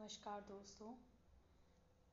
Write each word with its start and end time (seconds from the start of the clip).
नमस्कार 0.00 0.40
दोस्तों। 0.40 0.94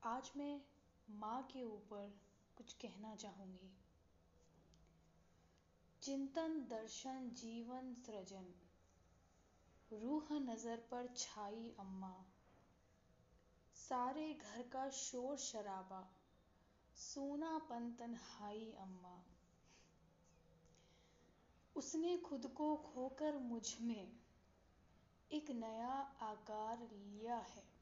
आज 0.04 0.32
मैं 0.38 0.62
माँ 1.10 1.44
के 1.44 1.64
ऊपर 1.64 2.20
कुछ 2.58 2.74
कहना 2.74 3.16
चाहूँगी। 3.16 3.78
चिंतन, 6.02 6.68
दर्शन, 6.70 7.30
जीवन, 7.30 7.94
सृजन। 7.94 8.54
रूह 9.94 10.28
नज़र 10.32 10.78
पर 10.78 11.08
छाई 11.08 11.76
अम्मा। 11.80 12.26
सारे 13.74 14.34
घर 14.34 14.62
का 14.62 14.90
शोर 14.90 15.38
शराबा। 15.38 16.10
सोना 16.96 17.60
सोनापन 17.60 17.92
तन्हाई 17.92 18.72
अम्मा। 18.72 19.26
उसने 21.76 22.18
खुद 22.18 22.48
को 22.48 22.76
खोकर 22.76 23.38
मुझमें 23.38 24.20
एक 25.32 25.52
नया 25.52 25.94
आकार 26.22 26.80
लिया 26.80 27.38
है। 27.38 27.75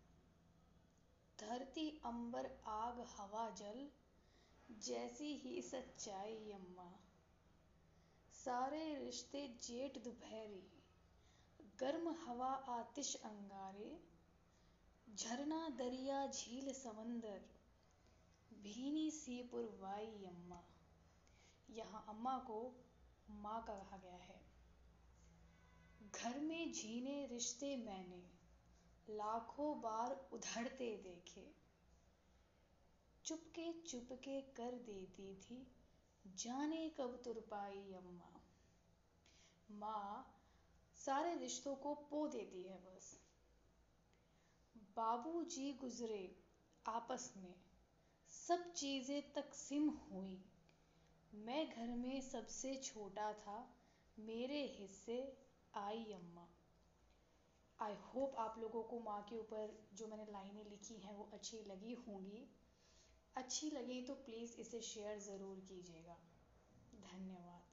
अंबर 2.06 2.48
आग 2.68 3.00
हवा 3.10 3.50
जल, 3.50 3.88
जैसी 4.70 5.34
ही 5.36 5.62
सच्चाई 5.62 6.52
अम्मा 6.52 6.90
सारे 8.36 8.84
रिश्ते 8.96 9.48
जेठ 9.64 9.98
दोपहरी, 10.04 10.62
गर्म 11.80 12.10
हवा 12.26 12.50
आतिश 12.70 13.16
अंगारे, 13.26 13.92
झरना 15.08 15.68
दरिया 15.78 16.26
झील 16.28 16.74
समंदर, 16.74 17.40
भीनी 18.64 19.10
सी 19.12 19.42
पुरवाई 19.52 20.26
अम्मा 20.26 20.62
यहाँ 21.70 22.06
अम्मा 22.10 22.38
को 22.48 22.60
माँ 23.30 23.64
कहा 23.68 23.98
गया 23.98 24.18
है, 24.18 24.42
घर 26.16 26.40
में 26.40 26.72
झीने 26.72 27.26
रिश्ते 27.26 27.76
मैंने, 27.78 28.24
लाखों 29.10 29.74
बार 29.82 30.20
उधड़ते 30.34 30.96
देखे 31.04 31.52
चुपके 33.26 33.72
चुपके 33.82 34.42
कर 34.42 34.72
देती 34.72 35.36
थी। 35.36 35.68
जाने 36.26 36.90
कब 36.90 37.22
तुरपाई 37.26 37.94
अम्मा। 37.94 38.32
माँ 39.70 40.40
सारे 40.96 41.36
रिश्तों 41.36 41.76
को 41.76 41.94
पो 41.96 42.28
देती 42.28 42.64
है 42.64 42.78
बस। 42.78 43.20
बाबूजी 44.98 45.74
गुजरे 45.74 46.36
आपस 46.86 47.34
में। 47.38 47.56
सब 48.30 48.74
चीज़ें 48.74 49.34
तकसीम 49.34 49.90
हुई। 49.90 50.38
मैं 51.34 51.70
घर 51.70 51.96
में 51.96 52.22
सबसे 52.22 52.76
छोटा 52.76 53.34
था। 53.34 53.58
मेरे 54.20 54.62
हिस्से 54.80 55.38
आई 55.74 56.04
अम्मा। 56.14 56.48
आई 57.80 57.94
होप 57.94 58.36
आप 58.40 58.60
लोगों 58.60 58.84
को 58.84 59.00
माँ 59.00 59.22
के 59.22 59.40
ऊपर 59.40 59.88
जो 59.94 60.08
मैंने 60.08 60.26
लाइनें 60.26 60.64
लिखी 60.70 60.98
हैं 60.98 61.16
वो 61.16 61.30
अच्छी 61.34 61.64
लगी 61.64 61.94
होंगी। 61.94 62.48
अच्छी 63.36 63.70
लगी 63.70 64.02
तो 64.02 64.14
प्लीज़ 64.26 64.56
इसे 64.62 64.82
शेयर 64.82 65.20
ज़रूर 65.20 65.60
कीजिएगा। 65.60 66.18
धन्यवाद। 67.04 67.73